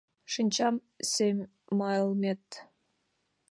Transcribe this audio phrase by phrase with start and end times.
[0.33, 0.75] Шинчам
[1.11, 2.45] семалмет